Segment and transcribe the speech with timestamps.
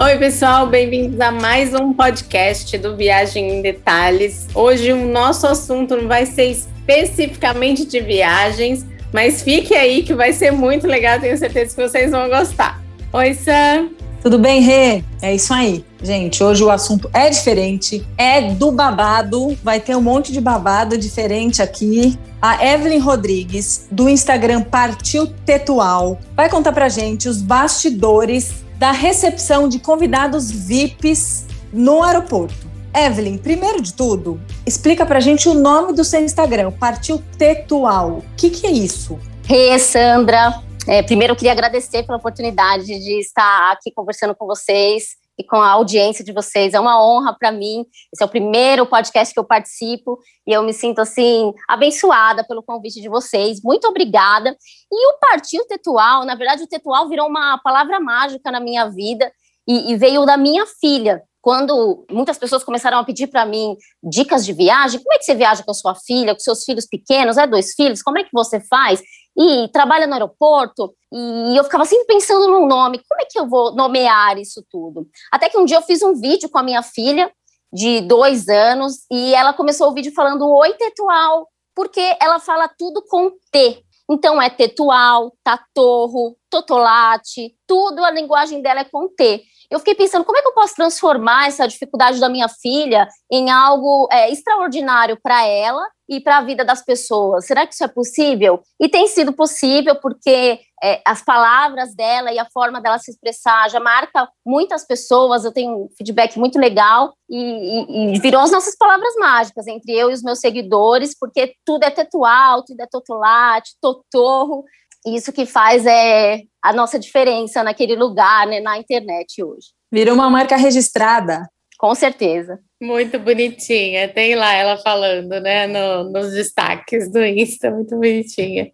[0.00, 4.46] Oi, pessoal, bem-vindos a mais um podcast do Viagem em Detalhes.
[4.54, 10.32] Hoje o nosso assunto não vai ser especificamente de viagens, mas fique aí que vai
[10.32, 12.80] ser muito legal, tenho certeza que vocês vão gostar.
[13.12, 13.88] Oi, Sam.
[14.22, 15.02] Tudo bem, Rê?
[15.20, 15.84] É isso aí.
[16.00, 20.96] Gente, hoje o assunto é diferente, é do babado, vai ter um monte de babado
[20.96, 22.16] diferente aqui.
[22.40, 29.68] A Evelyn Rodrigues, do Instagram Partiu Tetual, vai contar pra gente os bastidores da recepção
[29.68, 32.68] de convidados VIPs no aeroporto.
[32.94, 38.18] Evelyn, primeiro de tudo, explica pra gente o nome do seu Instagram, Partiu Tetual.
[38.18, 39.18] O que, que é isso?
[39.48, 40.62] Hey, Sandra.
[40.86, 45.56] É, primeiro, eu queria agradecer pela oportunidade de estar aqui conversando com vocês e com
[45.56, 46.74] a audiência de vocês.
[46.74, 47.86] É uma honra para mim.
[48.12, 52.62] Esse é o primeiro podcast que eu participo e eu me sinto assim abençoada pelo
[52.62, 53.62] convite de vocês.
[53.62, 54.56] Muito obrigada.
[54.90, 59.30] E o Partiu Tetual, na verdade, o Tetual virou uma palavra mágica na minha vida
[59.66, 64.44] e, e veio da minha filha quando muitas pessoas começaram a pedir para mim dicas
[64.44, 67.38] de viagem, como é que você viaja com a sua filha, com seus filhos pequenos,
[67.38, 69.02] é dois filhos, como é que você faz?
[69.34, 73.48] E trabalha no aeroporto, e eu ficava sempre pensando no nome, como é que eu
[73.48, 75.08] vou nomear isso tudo?
[75.32, 77.32] Até que um dia eu fiz um vídeo com a minha filha,
[77.72, 83.02] de dois anos, e ela começou o vídeo falando Oi, Tetual, porque ela fala tudo
[83.08, 83.82] com T.
[84.10, 90.24] Então é Tetual, Tatorro, Totolate, tudo a linguagem dela é com T eu fiquei pensando
[90.24, 95.18] como é que eu posso transformar essa dificuldade da minha filha em algo é, extraordinário
[95.22, 97.44] para ela e para a vida das pessoas.
[97.46, 98.62] Será que isso é possível?
[98.80, 103.68] E tem sido possível porque é, as palavras dela e a forma dela se expressar
[103.68, 105.44] já marca muitas pessoas.
[105.44, 109.92] Eu tenho um feedback muito legal e, e, e, virou as nossas palavras mágicas entre
[109.92, 114.64] eu e os meus seguidores, porque tudo é tetual, tudo é totolate, totorro
[115.06, 119.68] isso que faz é a nossa diferença naquele lugar, né, na internet hoje.
[119.90, 121.48] Virou uma marca registrada.
[121.78, 122.58] Com certeza.
[122.82, 124.06] Muito bonitinha.
[124.12, 128.70] Tem lá ela falando, né, no, nos destaques do Insta, muito bonitinha.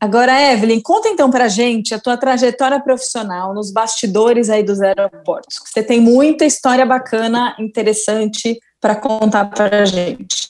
[0.00, 5.60] Agora, Evelyn, conta então para gente a tua trajetória profissional nos bastidores aí dos aeroportos.
[5.64, 10.48] Você tem muita história bacana, interessante para contar para gente.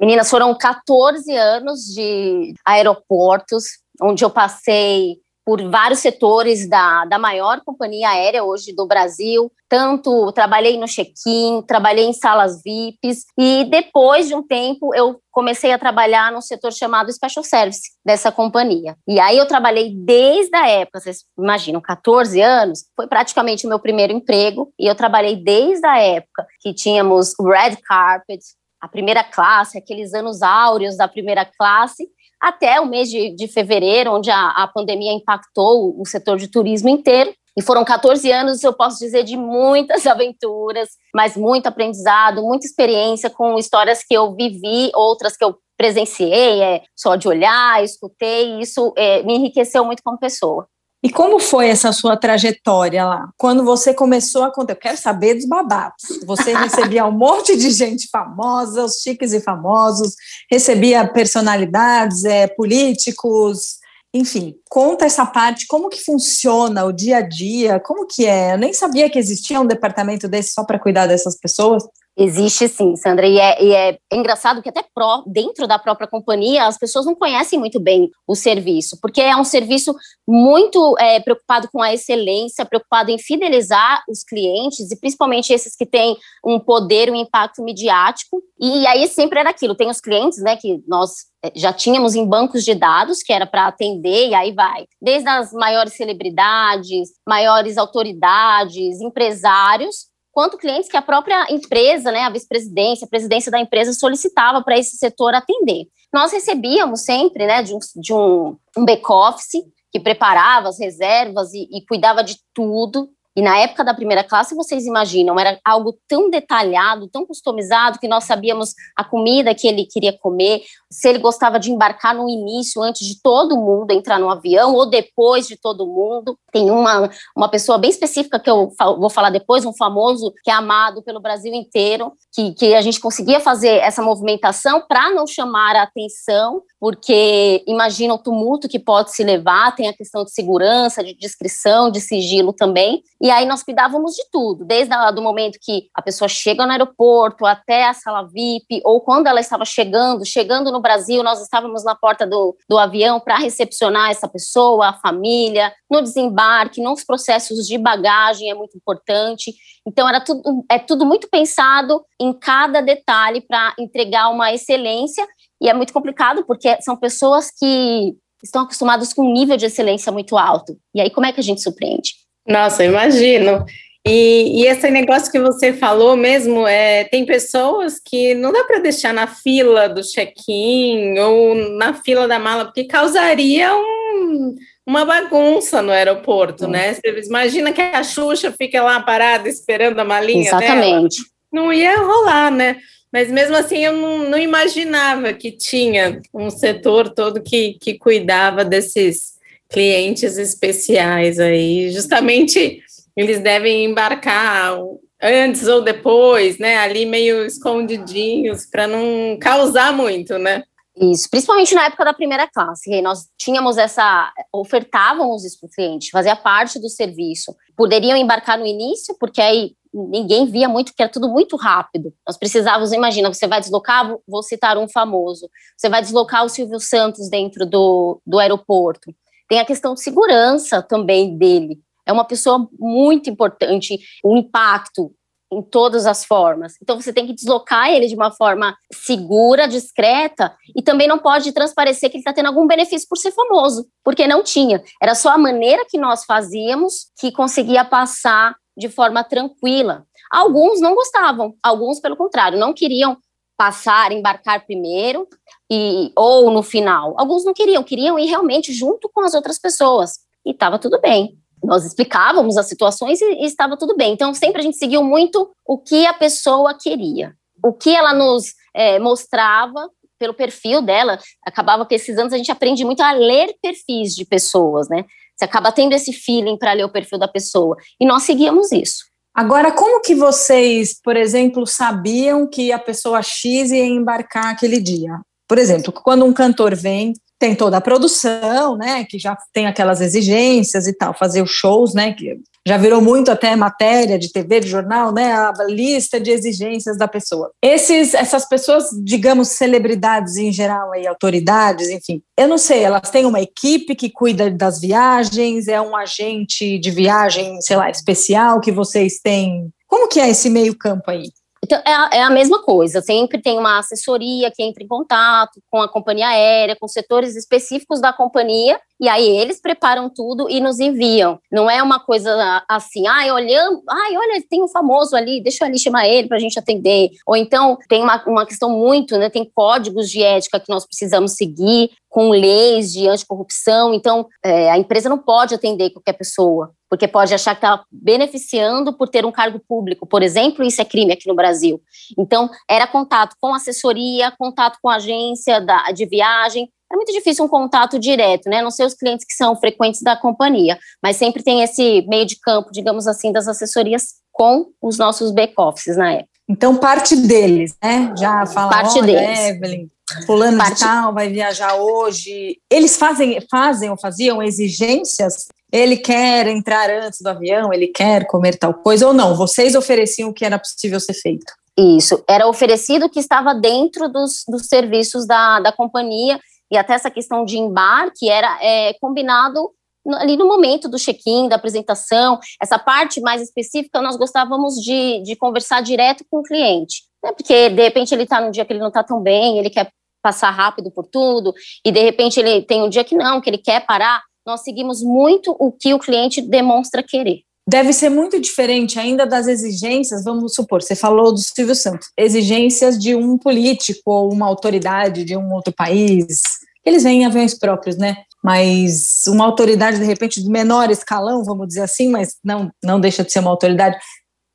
[0.00, 3.64] Meninas, foram 14 anos de aeroportos,
[4.00, 9.50] onde eu passei por vários setores da, da maior companhia aérea hoje do Brasil.
[9.68, 15.72] Tanto trabalhei no check-in, trabalhei em salas VIPs e depois de um tempo eu comecei
[15.72, 18.96] a trabalhar no setor chamado Special Service dessa companhia.
[19.08, 23.78] E aí eu trabalhei desde a época, vocês imaginam, 14 anos, foi praticamente o meu
[23.78, 28.40] primeiro emprego e eu trabalhei desde a época que tínhamos Red Carpet,
[28.82, 32.08] a primeira classe, aqueles anos áureos da primeira classe,
[32.42, 36.88] até o mês de, de fevereiro, onde a, a pandemia impactou o setor de turismo
[36.88, 37.32] inteiro.
[37.56, 43.30] E foram 14 anos, eu posso dizer, de muitas aventuras, mas muito aprendizado, muita experiência
[43.30, 48.92] com histórias que eu vivi, outras que eu presenciei, é, só de olhar, escutei, isso
[48.96, 50.66] é, me enriqueceu muito como pessoa.
[51.02, 53.28] E como foi essa sua trajetória lá?
[53.36, 56.02] Quando você começou a contar, eu quero saber dos babados.
[56.24, 60.14] Você recebia um monte de gente famosa, os chiques e famosos,
[60.50, 63.82] recebia personalidades, é, políticos,
[64.14, 68.52] enfim, conta essa parte, como que funciona o dia a dia, como que é?
[68.52, 71.82] Eu nem sabia que existia um departamento desse só para cuidar dessas pessoas.
[72.14, 76.66] Existe sim, Sandra, e é, e é engraçado que até pró, dentro da própria companhia
[76.66, 79.94] as pessoas não conhecem muito bem o serviço, porque é um serviço
[80.28, 85.86] muito é, preocupado com a excelência, preocupado em fidelizar os clientes, e principalmente esses que
[85.86, 86.14] têm
[86.44, 90.82] um poder, um impacto midiático, e aí sempre era aquilo, tem os clientes, né, que
[90.86, 91.12] nós
[91.42, 95.30] é, já tínhamos em bancos de dados, que era para atender, e aí vai, desde
[95.30, 103.04] as maiores celebridades, maiores autoridades, empresários, quanto clientes que a própria empresa, né, a vice-presidência,
[103.04, 105.86] a presidência da empresa solicitava para esse setor atender.
[106.12, 111.68] Nós recebíamos sempre, né, de um, de um, um back-office que preparava as reservas e,
[111.70, 116.28] e cuidava de tudo, e na época da primeira classe, vocês imaginam, era algo tão
[116.28, 121.58] detalhado, tão customizado, que nós sabíamos a comida que ele queria comer, se ele gostava
[121.58, 125.86] de embarcar no início, antes de todo mundo entrar no avião, ou depois de todo
[125.86, 126.38] mundo.
[126.52, 130.54] Tem uma, uma pessoa bem específica que eu vou falar depois, um famoso que é
[130.54, 135.74] amado pelo Brasil inteiro, que, que a gente conseguia fazer essa movimentação para não chamar
[135.76, 141.02] a atenção, porque imagina o tumulto que pode se levar, tem a questão de segurança,
[141.02, 143.02] de descrição, de sigilo também.
[143.22, 147.46] E aí nós cuidávamos de tudo, desde o momento que a pessoa chega no aeroporto
[147.46, 151.94] até a sala VIP, ou quando ela estava chegando, chegando no Brasil, nós estávamos na
[151.94, 157.78] porta do, do avião para recepcionar essa pessoa, a família, no desembarque, nos processos de
[157.78, 159.54] bagagem é muito importante.
[159.86, 165.24] Então era tudo, é tudo muito pensado em cada detalhe para entregar uma excelência.
[165.60, 170.10] E é muito complicado porque são pessoas que estão acostumadas com um nível de excelência
[170.10, 170.76] muito alto.
[170.92, 172.21] E aí como é que a gente surpreende?
[172.46, 173.64] Nossa, imagino.
[174.04, 178.80] E, e, esse negócio que você falou mesmo, é, tem pessoas que não dá para
[178.80, 185.80] deixar na fila do check-in ou na fila da mala, porque causaria um, uma bagunça
[185.80, 186.94] no aeroporto, né?
[186.94, 191.18] Você imagina que a Xuxa fica lá parada esperando a malinha Exatamente.
[191.18, 191.28] Dela.
[191.52, 192.78] Não ia rolar, né?
[193.12, 198.64] Mas mesmo assim eu não, não imaginava que tinha um setor todo que, que cuidava
[198.64, 199.34] desses
[199.72, 201.90] clientes especiais aí.
[201.90, 202.82] Justamente
[203.16, 204.78] eles devem embarcar
[205.22, 206.78] antes ou depois, né?
[206.78, 210.64] Ali meio escondidinhos para não causar muito, né?
[210.94, 216.10] Isso, principalmente na época da primeira classe, nós tínhamos essa, ofertávamos isso para o cliente,
[216.10, 217.56] fazia parte do serviço.
[217.74, 222.12] Poderiam embarcar no início, porque aí ninguém via muito, porque era tudo muito rápido.
[222.26, 226.78] Nós precisávamos, imagina, você vai deslocar, vou citar um famoso, você vai deslocar o Silvio
[226.78, 229.14] Santos dentro do, do aeroporto.
[229.52, 231.78] Tem a questão de segurança também dele.
[232.06, 235.14] É uma pessoa muito importante, o impacto
[235.52, 236.72] em todas as formas.
[236.82, 241.52] Então você tem que deslocar ele de uma forma segura, discreta, e também não pode
[241.52, 244.82] transparecer que ele está tendo algum benefício por ser famoso, porque não tinha.
[245.02, 250.06] Era só a maneira que nós fazíamos que conseguia passar de forma tranquila.
[250.30, 253.18] Alguns não gostavam, alguns, pelo contrário, não queriam
[253.62, 255.28] passar, embarcar primeiro,
[255.70, 257.14] e, ou no final.
[257.16, 260.14] Alguns não queriam, queriam ir realmente junto com as outras pessoas.
[260.44, 261.38] E estava tudo bem.
[261.62, 264.14] Nós explicávamos as situações e, e estava tudo bem.
[264.14, 267.34] Então, sempre a gente seguiu muito o que a pessoa queria.
[267.64, 271.20] O que ela nos é, mostrava pelo perfil dela.
[271.46, 275.04] Acabava que esses anos a gente aprende muito a ler perfis de pessoas, né?
[275.36, 277.76] Você acaba tendo esse feeling para ler o perfil da pessoa.
[278.00, 279.04] E nós seguíamos isso.
[279.34, 285.20] Agora, como que vocês, por exemplo, sabiam que a pessoa X ia embarcar aquele dia?
[285.52, 290.00] Por exemplo, quando um cantor vem, tem toda a produção, né, que já tem aquelas
[290.00, 294.60] exigências e tal, fazer os shows, né, que já virou muito até matéria de TV,
[294.60, 297.50] de jornal, né, a lista de exigências da pessoa.
[297.60, 303.26] Esses, essas pessoas, digamos, celebridades em geral, aí, autoridades, enfim, eu não sei, elas têm
[303.26, 308.72] uma equipe que cuida das viagens, é um agente de viagem, sei lá, especial que
[308.72, 309.68] vocês têm.
[309.86, 311.24] Como que é esse meio campo aí?
[311.64, 315.62] Então, é a, é a, mesma coisa, sempre tem uma assessoria que entra em contato
[315.70, 320.60] com a companhia aérea, com setores específicos da companhia, e aí eles preparam tudo e
[320.60, 321.40] nos enviam.
[321.50, 325.68] Não é uma coisa assim, ai, olhando, ai, olha, tem um famoso ali, deixa eu
[325.68, 327.10] ali chamar ele para a gente atender.
[327.26, 329.28] Ou então tem uma, uma questão muito, né?
[329.28, 333.92] Tem códigos de ética que nós precisamos seguir, com leis de anticorrupção.
[333.92, 338.92] Então, é, a empresa não pode atender qualquer pessoa porque pode achar que está beneficiando
[338.92, 341.80] por ter um cargo público, por exemplo, isso é crime aqui no Brasil.
[342.18, 346.68] Então, era contato com assessoria, contato com agência da, de viagem.
[346.92, 348.60] É muito difícil um contato direto, né?
[348.60, 352.38] Não sei os clientes que são frequentes da companhia, mas sempre tem esse meio de
[352.38, 356.28] campo, digamos assim, das assessorias com os nossos back-offices na época.
[356.48, 358.12] Então, parte deles, né?
[358.18, 359.38] Já fala, parte deles.
[359.38, 359.88] Evelyn,
[360.26, 360.74] fulano parte...
[360.74, 362.58] de tal vai viajar hoje.
[362.70, 368.58] Eles fazem, fazem ou faziam exigências ele quer entrar antes do avião, ele quer comer
[368.58, 369.34] tal coisa, ou não?
[369.34, 371.50] Vocês ofereciam o que era possível ser feito?
[371.78, 376.38] Isso, era oferecido o que estava dentro dos, dos serviços da, da companhia,
[376.72, 379.70] e até essa questão de embarque era é, combinado
[380.16, 385.36] ali no momento do check-in, da apresentação, essa parte mais específica, nós gostávamos de, de
[385.36, 387.30] conversar direto com o cliente, né?
[387.32, 389.92] porque de repente ele está num dia que ele não está tão bem, ele quer
[390.22, 393.58] passar rápido por tudo, e de repente ele tem um dia que não, que ele
[393.58, 397.42] quer parar, nós seguimos muito o que o cliente demonstra querer.
[397.68, 402.98] Deve ser muito diferente ainda das exigências, vamos supor, você falou do Silvio Santos, exigências
[402.98, 406.40] de um político ou uma autoridade de um outro país.
[406.84, 408.16] Eles vêm em aviões próprios, né?
[408.42, 413.22] Mas uma autoridade, de repente, de menor escalão, vamos dizer assim, mas não, não deixa
[413.22, 413.96] de ser uma autoridade.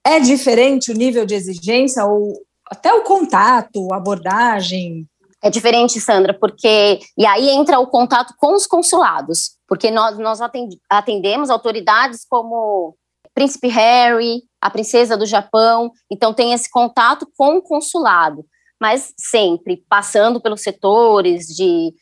[0.05, 2.33] É diferente o nível de exigência ou
[2.69, 5.07] até o contato, a abordagem?
[5.41, 6.99] É diferente, Sandra, porque.
[7.17, 10.39] E aí entra o contato com os consulados porque nós, nós
[10.89, 12.95] atendemos autoridades como
[13.35, 18.45] Príncipe Harry, a princesa do Japão, então tem esse contato com o consulado,
[18.79, 21.93] mas sempre passando pelos setores de,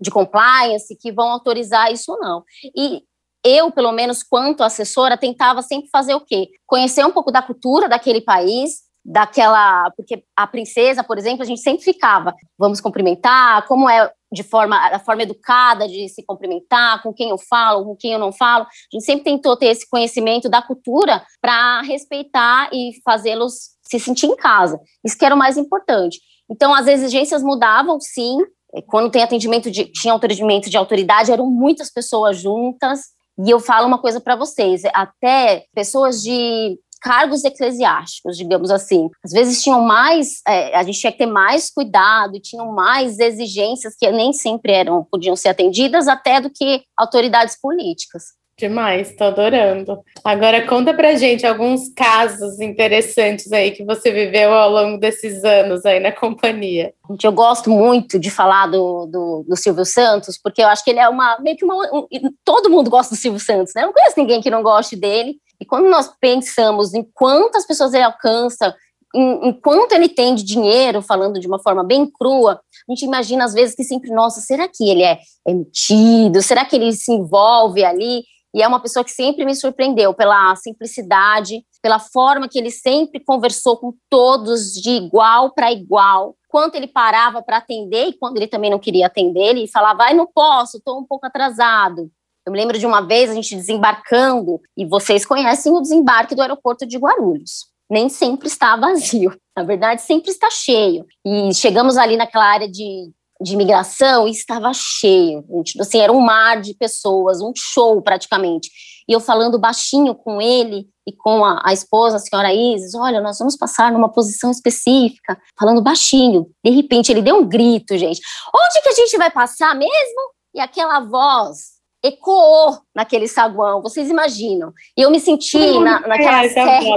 [0.00, 2.44] de compliance que vão autorizar isso ou não.
[2.76, 3.02] E
[3.44, 6.48] eu, pelo menos, quanto assessora, tentava sempre fazer o quê?
[6.66, 9.90] Conhecer um pouco da cultura daquele país, daquela.
[9.96, 14.76] Porque a princesa, por exemplo, a gente sempre ficava, vamos cumprimentar, como é de forma,
[14.76, 18.64] a forma educada de se cumprimentar, com quem eu falo, com quem eu não falo.
[18.64, 24.26] A gente sempre tentou ter esse conhecimento da cultura para respeitar e fazê-los se sentir
[24.26, 24.80] em casa.
[25.04, 26.18] Isso que era o mais importante.
[26.50, 28.38] Então, as exigências mudavam, sim.
[28.86, 33.00] Quando tem atendimento de, tinha atendimento de autoridade, eram muitas pessoas juntas.
[33.44, 39.10] E eu falo uma coisa para vocês, até pessoas de cargos eclesiásticos, digamos assim.
[39.24, 43.94] Às vezes tinham mais, é, a gente tinha que ter mais cuidado, tinham mais exigências
[43.98, 48.24] que nem sempre eram, podiam ser atendidas, até do que autoridades políticas.
[48.58, 49.98] Demais, tô adorando.
[50.22, 55.84] Agora conta pra gente alguns casos interessantes aí que você viveu ao longo desses anos
[55.86, 56.92] aí na companhia.
[57.22, 61.00] Eu gosto muito de falar do, do, do Silvio Santos, porque eu acho que ele
[61.00, 61.74] é uma meio que uma.
[61.92, 62.06] Um,
[62.44, 63.82] todo mundo gosta do Silvio Santos, né?
[63.82, 65.36] Eu não conheço ninguém que não goste dele.
[65.60, 68.74] E quando nós pensamos em quantas pessoas ele alcança,
[69.14, 73.04] em, em, quanto ele tem de dinheiro, falando de uma forma bem crua, a gente
[73.04, 75.18] imagina às vezes que sempre, nossa, será que ele é,
[75.48, 76.40] é?
[76.42, 78.24] Será que ele se envolve ali?
[78.54, 83.18] E é uma pessoa que sempre me surpreendeu pela simplicidade, pela forma que ele sempre
[83.24, 86.36] conversou com todos de igual para igual.
[86.48, 90.14] Quanto ele parava para atender e quando ele também não queria atender, ele falava: "Ai,
[90.14, 92.10] não posso, estou um pouco atrasado".
[92.44, 96.42] Eu me lembro de uma vez a gente desembarcando, e vocês conhecem o desembarque do
[96.42, 97.66] aeroporto de Guarulhos.
[97.88, 101.06] Nem sempre está vazio, na verdade, sempre está cheio.
[101.24, 105.44] E chegamos ali naquela área de, de imigração estava cheio.
[105.80, 108.70] Assim, era um mar de pessoas, um show praticamente.
[109.08, 113.20] E eu falando baixinho com ele e com a, a, esposa, a senhora Isis, olha,
[113.20, 116.46] nós vamos passar numa posição específica, falando baixinho.
[116.64, 118.20] De repente ele deu um grito, gente.
[118.54, 120.32] Onde que a gente vai passar mesmo?
[120.54, 121.72] E aquela voz
[122.04, 124.72] ecoou naquele saguão, vocês imaginam.
[124.96, 126.90] E eu me senti na, naquela é, série.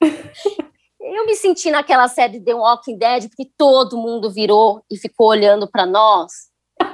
[1.14, 5.68] eu me senti naquela série The Walking Dead, porque todo mundo virou e ficou olhando
[5.70, 6.32] para nós.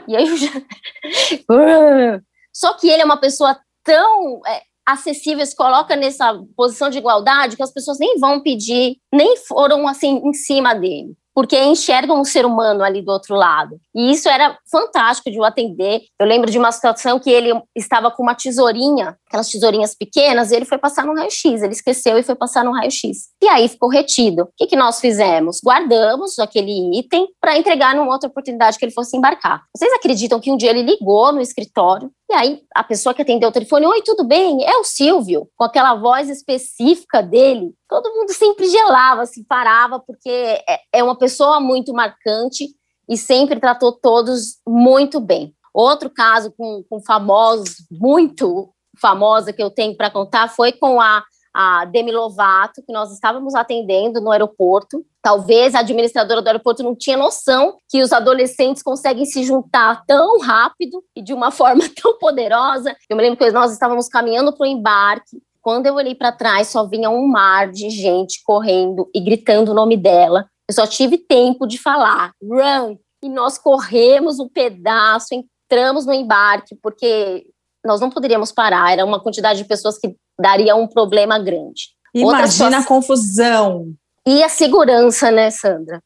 [0.08, 0.50] E aí eu já...
[2.52, 7.56] Só que ele é uma pessoa tão é, acessível, se coloca nessa posição de igualdade
[7.56, 12.24] que as pessoas nem vão pedir, nem foram assim em cima dele porque enxergam um
[12.24, 13.80] ser humano ali do outro lado.
[13.94, 16.02] E isso era fantástico de o atender.
[16.18, 20.54] Eu lembro de uma situação que ele estava com uma tesourinha, aquelas tesourinhas pequenas, e
[20.54, 21.60] ele foi passar no raio-x.
[21.60, 23.30] Ele esqueceu e foi passar no raio-x.
[23.44, 24.44] E aí ficou retido.
[24.44, 25.60] O que, que nós fizemos?
[25.62, 29.62] Guardamos aquele item para entregar numa outra oportunidade que ele fosse embarcar.
[29.76, 33.50] Vocês acreditam que um dia ele ligou no escritório e aí a pessoa que atendeu
[33.50, 34.64] o telefone, oi, tudo bem?
[34.64, 37.74] É o Silvio, com aquela voz específica dele.
[37.86, 40.30] Todo mundo sempre gelava, se parava, porque
[40.66, 42.68] é, é uma pessoa muito marcante
[43.06, 45.54] e sempre tratou todos muito bem.
[45.74, 51.22] Outro caso com, com famosos, muito famosa que eu tenho para contar, foi com a
[51.54, 55.06] a Demi Lovato, que nós estávamos atendendo no aeroporto.
[55.22, 60.40] Talvez a administradora do aeroporto não tinha noção que os adolescentes conseguem se juntar tão
[60.40, 62.94] rápido e de uma forma tão poderosa.
[63.08, 65.40] Eu me lembro que nós estávamos caminhando para o embarque.
[65.62, 69.74] Quando eu olhei para trás, só vinha um mar de gente correndo e gritando o
[69.74, 70.46] nome dela.
[70.68, 72.96] Eu só tive tempo de falar, run!
[73.22, 77.46] E nós corremos um pedaço, entramos no embarque, porque
[77.84, 81.94] nós não poderíamos parar, era uma quantidade de pessoas que daria um problema grande.
[82.14, 83.92] Imagina a confusão.
[84.26, 86.00] E a segurança, né, Sandra?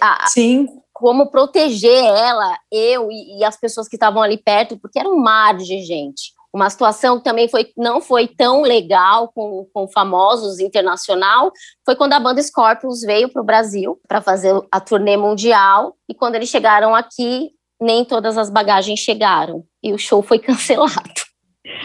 [0.00, 0.66] A, Sim.
[0.92, 5.18] Como proteger ela, eu e, e as pessoas que estavam ali perto, porque era um
[5.18, 6.34] mar de gente.
[6.52, 11.52] Uma situação que também foi, não foi tão legal com, com famosos internacional
[11.84, 15.94] foi quando a banda Scorpions veio para o Brasil para fazer a turnê mundial.
[16.08, 21.25] E quando eles chegaram aqui, nem todas as bagagens chegaram e o show foi cancelado.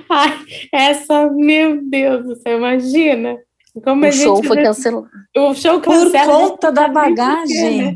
[0.09, 0.37] Ai,
[0.71, 3.37] essa, meu Deus, você imagina?
[3.83, 5.07] Como o show foi cancelado.
[5.37, 6.29] O show cancelado.
[6.29, 7.95] Por conta da bagagem.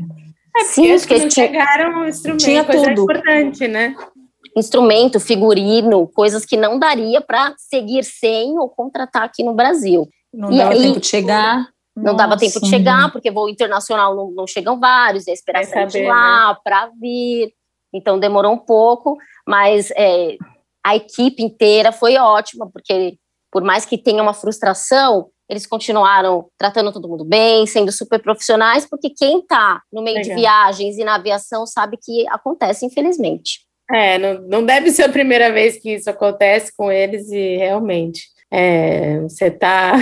[0.56, 3.02] É Sim, acho que chegaram instrumento, tinha tudo.
[3.02, 3.94] importante, né?
[4.56, 10.08] Instrumento, figurino, coisas que não daria para seguir sem ou contratar aqui no Brasil.
[10.32, 11.68] Não e dava aí, tempo de chegar.
[11.94, 12.16] Não Nossa.
[12.16, 16.02] dava tempo de chegar, porque voo internacional não, não chegam vários, ia esperar sair de
[16.04, 16.58] lá né?
[16.64, 17.52] para vir.
[17.92, 19.16] Então demorou um pouco,
[19.46, 20.36] mas é,
[20.86, 23.18] a equipe inteira foi ótima, porque
[23.50, 28.86] por mais que tenha uma frustração, eles continuaram tratando todo mundo bem, sendo super profissionais,
[28.88, 30.36] porque quem está no meio Legal.
[30.36, 33.66] de viagens e na aviação sabe que acontece, infelizmente.
[33.92, 38.22] É, não, não deve ser a primeira vez que isso acontece com eles e realmente
[38.52, 39.94] é, você está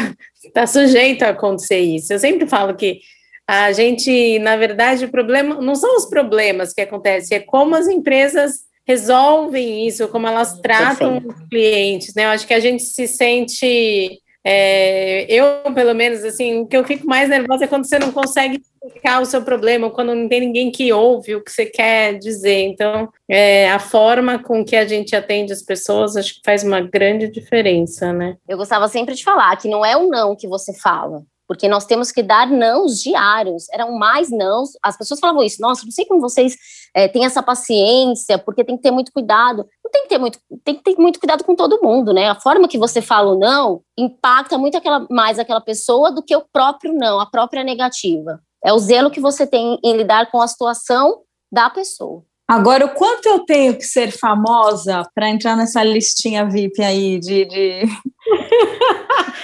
[0.53, 2.12] tá sujeito a acontecer isso.
[2.12, 3.00] Eu sempre falo que
[3.49, 7.88] a gente, na verdade, o problema não são os problemas que acontecem, é como as
[7.88, 11.43] empresas resolvem isso, como elas tratam Perfeito.
[11.43, 12.25] os clientes, né?
[12.25, 16.85] Eu acho que a gente se sente é, eu, pelo menos, assim, o que eu
[16.85, 20.41] fico mais nervosa é quando você não consegue explicar o seu problema, quando não tem
[20.41, 22.61] ninguém que ouve o que você quer dizer.
[22.61, 26.83] Então, é, a forma com que a gente atende as pessoas, acho que faz uma
[26.83, 28.37] grande diferença, né?
[28.47, 31.84] Eu gostava sempre de falar que não é o não que você fala, porque nós
[31.84, 33.66] temos que dar nãos diários.
[33.70, 34.70] Eram mais nãos.
[34.82, 35.60] As pessoas falavam isso.
[35.60, 36.56] Nossa, não sei como vocês
[36.94, 39.66] é, têm essa paciência, porque tem que ter muito cuidado.
[39.84, 42.28] Não tem que ter muito, tem que ter muito cuidado com todo mundo, né?
[42.28, 46.34] A forma que você fala o não impacta muito aquela, mais aquela pessoa do que
[46.34, 48.40] o próprio não, a própria negativa.
[48.64, 51.22] É o zelo que você tem em lidar com a situação
[51.52, 52.24] da pessoa.
[52.46, 57.44] Agora, o quanto eu tenho que ser famosa para entrar nessa listinha VIP aí de.
[57.46, 57.82] de...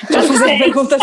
[0.09, 1.01] para fazer perguntas.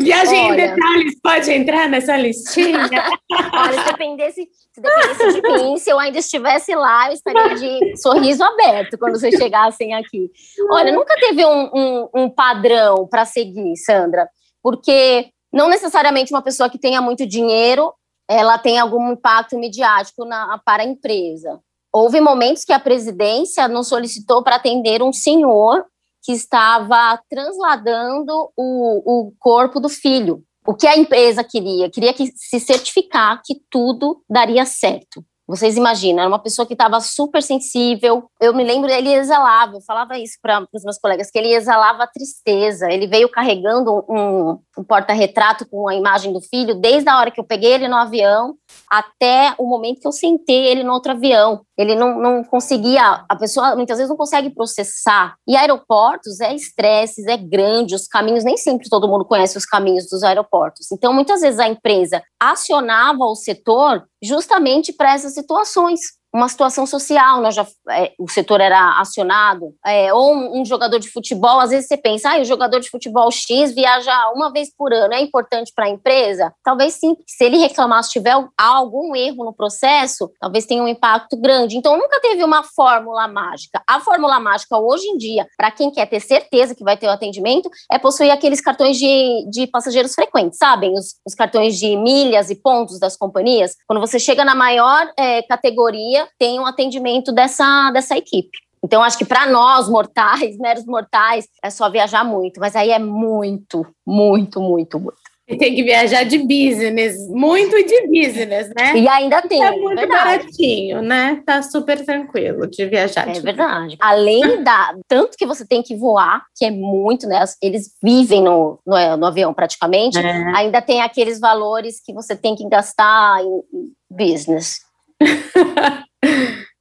[0.00, 2.78] Viagem Olha, em detalhes pode entrar nessa listinha?
[3.52, 7.96] Olha, se dependesse, se dependesse de mim, se eu ainda estivesse lá, eu estaria de
[7.96, 10.30] sorriso aberto quando vocês chegassem aqui.
[10.70, 14.28] Olha, nunca teve um, um, um padrão para seguir, Sandra,
[14.62, 17.92] porque não necessariamente uma pessoa que tenha muito dinheiro,
[18.28, 21.60] ela tem algum impacto midiático na, para a empresa.
[21.92, 25.84] Houve momentos que a presidência nos solicitou para atender um senhor
[26.22, 30.42] que estava transladando o, o corpo do filho.
[30.66, 31.88] O que a empresa queria?
[31.88, 35.24] Queria que se certificar que tudo daria certo.
[35.48, 38.30] Vocês imaginam, era uma pessoa que estava super sensível.
[38.38, 42.06] Eu me lembro, ele exalava, eu falava isso para os meus colegas, que ele exalava
[42.06, 42.92] tristeza.
[42.92, 47.40] Ele veio carregando um, um porta-retrato com a imagem do filho, desde a hora que
[47.40, 48.54] eu peguei ele no avião
[48.88, 51.62] até o momento que eu sentei ele no outro avião.
[51.76, 55.34] Ele não, não conseguia, a pessoa muitas vezes não consegue processar.
[55.46, 60.08] E aeroportos é estresse, é grande, os caminhos, nem sempre todo mundo conhece os caminhos
[60.08, 60.90] dos aeroportos.
[60.92, 67.40] Então, muitas vezes a empresa acionava o setor justamente para essas situações uma situação social,
[67.40, 71.70] nós já, é, o setor era acionado, é, ou um, um, jogador de futebol, às
[71.70, 75.20] vezes você pensa, ah, o jogador de futebol X viaja uma vez por ano, é
[75.20, 76.52] importante para a empresa?
[76.62, 81.36] Talvez sim, se ele reclamar, se tiver algum erro no processo, talvez tenha um impacto
[81.36, 81.76] grande.
[81.76, 83.82] Então, nunca teve uma fórmula mágica.
[83.88, 87.10] A fórmula mágica, hoje em dia, para quem quer ter certeza que vai ter o
[87.10, 90.92] atendimento, é possuir aqueles cartões de, de passageiros frequentes, sabem?
[90.92, 93.74] Os, os cartões de milhas e pontos das companhias.
[93.86, 98.56] Quando você chega na maior é, categoria, tem um atendimento dessa, dessa equipe.
[98.84, 102.98] Então, acho que para nós, mortais, meros mortais, é só viajar muito, mas aí é
[102.98, 105.18] muito, muito, muito, muito.
[105.48, 108.94] E tem que viajar de business, muito de business, né?
[108.98, 109.64] E ainda tem.
[109.64, 110.44] É muito verdade.
[110.44, 111.42] baratinho, né?
[111.46, 113.26] Tá super tranquilo de viajar.
[113.26, 113.96] É de verdade.
[113.98, 114.94] Além da.
[115.08, 117.42] Tanto que você tem que voar, que é muito, né?
[117.62, 120.18] Eles vivem no, no, no avião praticamente.
[120.18, 120.54] É.
[120.54, 123.62] Ainda tem aqueles valores que você tem que gastar em
[124.10, 124.80] business.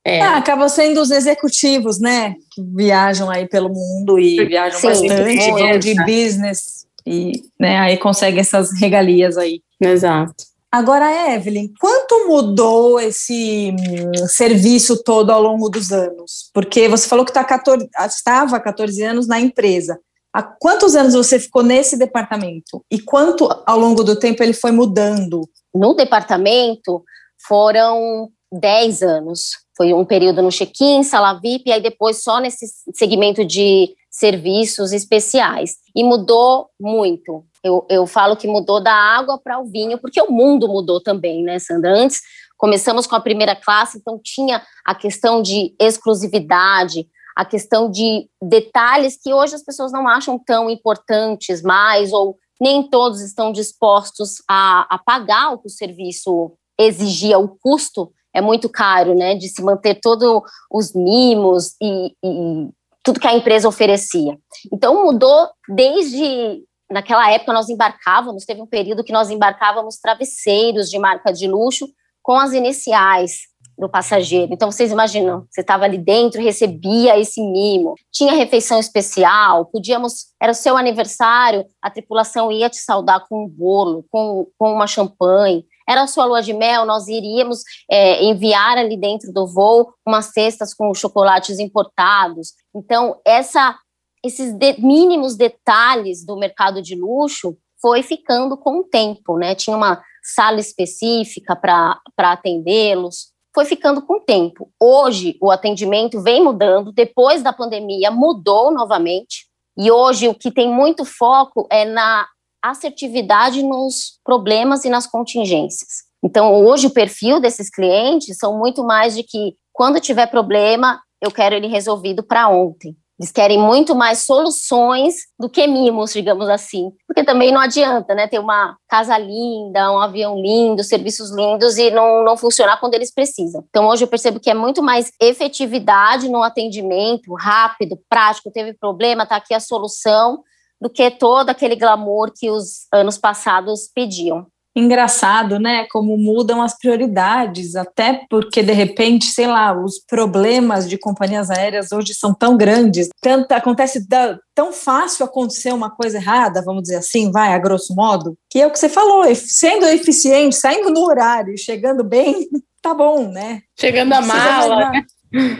[0.05, 0.21] É.
[0.21, 2.35] Ah, acaba sendo os executivos, né?
[2.53, 7.97] Que viajam aí pelo mundo e viajam Sim, bastante, vão de business e né, aí
[7.97, 9.61] conseguem essas regalias aí.
[9.81, 10.33] Exato.
[10.71, 16.49] Agora, Evelyn, quanto mudou esse hum, serviço todo ao longo dos anos?
[16.53, 19.99] Porque você falou que tá 14, estava há 14 anos na empresa.
[20.33, 22.83] Há quantos anos você ficou nesse departamento?
[22.91, 25.49] E quanto ao longo do tempo ele foi mudando?
[25.73, 27.03] No departamento
[27.47, 29.51] foram 10 anos.
[29.75, 34.91] Foi um período no check-in, sala VIP, e aí depois só nesse segmento de serviços
[34.91, 35.75] especiais.
[35.95, 37.45] E mudou muito.
[37.63, 41.43] Eu, eu falo que mudou da água para o vinho, porque o mundo mudou também,
[41.43, 41.91] né, Sandra?
[41.91, 42.21] Antes
[42.57, 49.15] começamos com a primeira classe, então tinha a questão de exclusividade, a questão de detalhes
[49.21, 54.87] que hoje as pessoas não acham tão importantes mais, ou nem todos estão dispostos a,
[54.89, 59.63] a pagar o que o serviço exigia, o custo é muito caro, né, de se
[59.63, 62.69] manter todos os mimos e, e
[63.03, 64.37] tudo que a empresa oferecia.
[64.71, 70.99] Então mudou desde naquela época nós embarcávamos, teve um período que nós embarcávamos travesseiros de
[70.99, 71.87] marca de luxo
[72.21, 73.39] com as iniciais
[73.77, 74.53] do passageiro.
[74.53, 80.51] Então vocês imaginam, você estava ali dentro, recebia esse mimo, tinha refeição especial, podíamos, era
[80.51, 85.65] o seu aniversário, a tripulação ia te saudar com um bolo, com, com uma champanhe
[85.87, 90.27] era a sua lua de mel, nós iríamos é, enviar ali dentro do voo umas
[90.27, 92.53] cestas com chocolates importados.
[92.75, 93.77] Então, essa,
[94.23, 99.55] esses de, mínimos detalhes do mercado de luxo foi ficando com o tempo, né?
[99.55, 104.69] Tinha uma sala específica para atendê-los, foi ficando com o tempo.
[104.79, 109.47] Hoje, o atendimento vem mudando, depois da pandemia, mudou novamente.
[109.77, 112.27] E hoje, o que tem muito foco é na
[112.69, 116.07] assertividade nos problemas e nas contingências.
[116.23, 121.31] Então, hoje, o perfil desses clientes são muito mais de que quando tiver problema, eu
[121.31, 122.95] quero ele resolvido para ontem.
[123.19, 126.91] Eles querem muito mais soluções do que mimos, digamos assim.
[127.07, 128.27] Porque também não adianta, né?
[128.27, 133.11] Ter uma casa linda, um avião lindo, serviços lindos e não, não funcionar quando eles
[133.11, 133.65] precisam.
[133.69, 138.51] Então, hoje eu percebo que é muito mais efetividade no atendimento, rápido, prático.
[138.51, 140.43] Teve problema, tá aqui a solução,
[140.79, 145.87] do que todo aquele glamour que os anos passados pediam engraçado, né?
[145.89, 151.91] Como mudam as prioridades, até porque de repente, sei lá, os problemas de companhias aéreas
[151.91, 156.97] hoje são tão grandes, tanto acontece da, tão fácil acontecer uma coisa errada, vamos dizer
[156.97, 161.03] assim, vai a grosso modo, que é o que você falou, sendo eficiente, saindo no
[161.03, 162.47] horário, chegando bem,
[162.79, 163.61] tá bom, né?
[163.79, 164.91] Chegando a mala.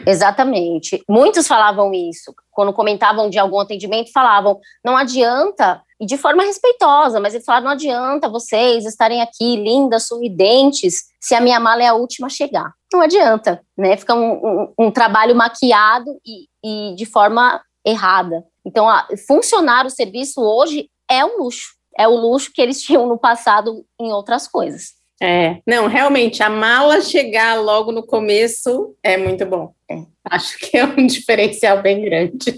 [0.06, 1.04] Exatamente.
[1.10, 2.34] Muitos falavam isso.
[2.52, 7.66] Quando comentavam de algum atendimento, falavam: não adianta, e de forma respeitosa, mas eles falaram:
[7.66, 12.30] não adianta vocês estarem aqui lindas, sorridentes, se a minha mala é a última a
[12.30, 12.72] chegar.
[12.92, 13.98] Não adianta, né?
[13.98, 18.44] Fica um, um, um trabalho maquiado e, e, de forma errada.
[18.66, 21.76] Então, a, funcionar o serviço hoje é um luxo.
[21.98, 24.97] É o luxo que eles tinham no passado em outras coisas.
[25.22, 29.74] É, não, realmente, a mala chegar logo no começo é muito bom.
[29.90, 30.04] É.
[30.26, 32.56] Acho que é um diferencial bem grande.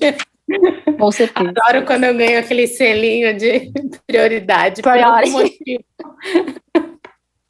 [0.97, 1.49] Com certeza.
[1.49, 3.71] Adoro quando eu ganho aquele selinho de
[4.05, 4.81] prioridade.
[4.81, 5.79] Prioridade.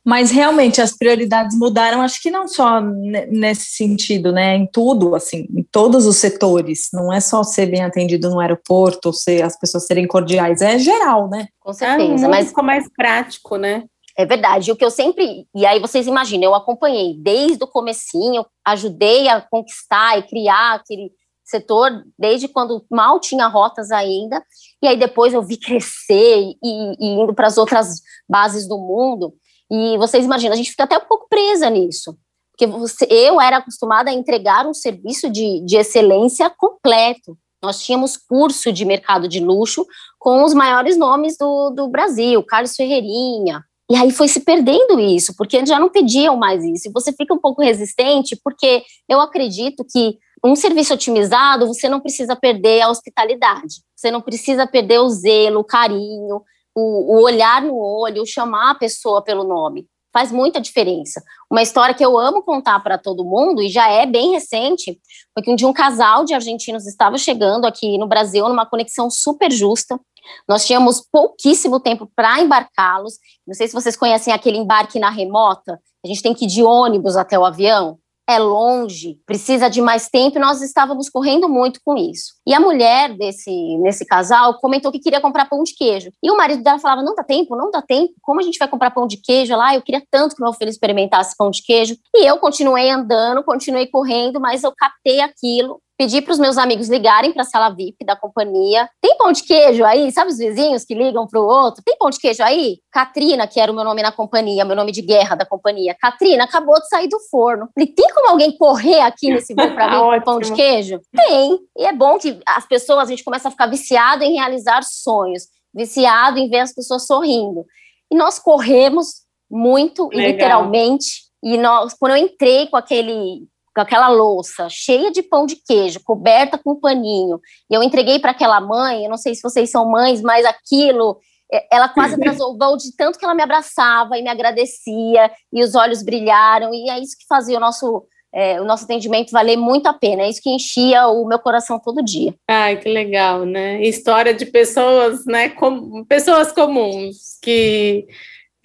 [0.06, 4.56] Mas realmente as prioridades mudaram, acho que não só nesse sentido, né?
[4.56, 6.89] Em tudo, assim, em todos os setores.
[6.91, 10.80] Não é só ser bem atendido no aeroporto, ou ser as pessoas serem cordiais, é
[10.80, 11.48] geral, né?
[11.60, 12.26] Com certeza.
[12.26, 13.84] É, mas ficou mais prático, né?
[14.19, 14.69] É verdade.
[14.69, 15.47] O que eu sempre.
[15.55, 21.10] E aí vocês imaginam, eu acompanhei desde o comecinho, ajudei a conquistar e criar aquele
[21.41, 24.43] setor desde quando mal tinha rotas ainda.
[24.84, 29.34] E aí depois eu vi crescer e, e indo para as outras bases do mundo.
[29.71, 32.17] E vocês imaginam, a gente fica até um pouco presa nisso.
[32.51, 37.38] Porque você, eu era acostumada a entregar um serviço de, de excelência completo.
[37.63, 39.86] Nós tínhamos curso de mercado de luxo
[40.19, 45.34] com os maiores nomes do, do Brasil, Carlos Ferreirinha, e aí foi se perdendo isso,
[45.36, 46.88] porque já não pediam mais isso.
[46.88, 51.99] E você fica um pouco resistente, porque eu acredito que um serviço otimizado, você não
[51.99, 56.41] precisa perder a hospitalidade, você não precisa perder o zelo, o carinho,
[56.75, 59.88] o, o olhar no olho, o chamar a pessoa pelo nome.
[60.13, 61.21] Faz muita diferença.
[61.52, 64.99] Uma história que eu amo contar para todo mundo, e já é bem recente,
[65.34, 69.10] foi que um dia um casal de argentinos estava chegando aqui no Brasil numa conexão
[69.10, 69.99] super justa.
[70.48, 73.20] Nós tínhamos pouquíssimo tempo para embarcá-los.
[73.46, 75.80] Não sei se vocês conhecem aquele embarque na remota.
[76.04, 77.98] A gente tem que ir de ônibus até o avião.
[78.28, 82.36] É longe, precisa de mais tempo e nós estávamos correndo muito com isso.
[82.46, 86.12] E a mulher desse nesse casal comentou que queria comprar pão de queijo.
[86.24, 88.13] E o marido dela falava: Não dá tempo, não dá tempo.
[88.22, 89.74] Como a gente vai comprar pão de queijo lá?
[89.74, 91.98] Eu queria tanto que meu filho experimentasse pão de queijo.
[92.15, 96.88] E eu continuei andando, continuei correndo, mas eu captei aquilo pedi para os meus amigos
[96.88, 98.89] ligarem para a sala VIP da companhia.
[99.01, 100.09] Tem pão de queijo aí?
[100.13, 101.83] Sabe os vizinhos que ligam para o outro?
[101.83, 102.77] Tem pão de queijo aí?
[102.89, 105.93] Katrina, que era o meu nome na companhia, meu nome de guerra da companhia.
[105.99, 107.67] Katrina acabou de sair do forno.
[107.75, 111.01] Falei, tem como alguém correr aqui nesse voo para mim com pão de queijo?
[111.13, 111.59] Tem.
[111.77, 115.47] E é bom que as pessoas, a gente começa a ficar viciado em realizar sonhos,
[115.75, 117.65] viciado em ver as pessoas sorrindo.
[118.09, 120.31] E nós corremos muito, Legal.
[120.31, 121.23] literalmente.
[121.43, 123.49] E nós, quando eu entrei com aquele
[123.80, 127.39] com aquela louça cheia de pão de queijo, coberta com paninho,
[127.70, 131.18] e eu entreguei para aquela mãe, eu não sei se vocês são mães, mas aquilo,
[131.52, 135.76] é, ela quase transovou de tanto que ela me abraçava e me agradecia, e os
[135.76, 139.88] olhos brilharam, e é isso que fazia o nosso é, o nosso atendimento valer muito
[139.88, 140.22] a pena.
[140.22, 142.36] É isso que enchia o meu coração todo dia.
[142.48, 143.82] Ai, que legal, né?
[143.82, 145.50] História de pessoas, né?
[145.50, 148.06] Com, pessoas comuns que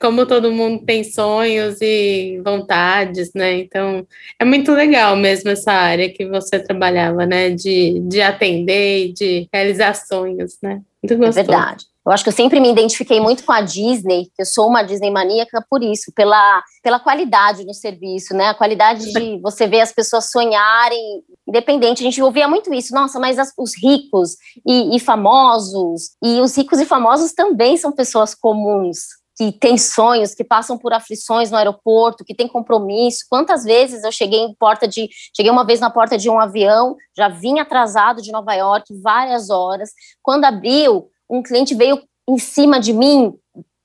[0.04, 3.60] como todo mundo tem sonhos e vontades, né?
[3.60, 4.06] Então,
[4.38, 7.48] é muito legal mesmo essa área que você trabalhava, né?
[7.48, 10.82] De, de atender e de realizar sonhos, né?
[11.02, 11.38] Muito gostoso.
[11.38, 11.86] É verdade.
[12.04, 15.10] Eu acho que eu sempre me identifiquei muito com a Disney, eu sou uma Disney
[15.10, 18.48] maníaca por isso, pela, pela qualidade no serviço, né?
[18.48, 22.02] A qualidade de você ver as pessoas sonharem, independente.
[22.02, 24.36] A gente ouvia muito isso, nossa, mas as, os ricos
[24.66, 30.34] e, e famosos, e os ricos e famosos também são pessoas comuns, que tem sonhos,
[30.34, 33.24] que passam por aflições no aeroporto, que tem compromisso.
[33.28, 36.96] Quantas vezes eu cheguei em porta de, cheguei uma vez na porta de um avião,
[37.16, 39.90] já vim atrasado de Nova York várias horas.
[40.22, 43.34] Quando abriu, um cliente veio em cima de mim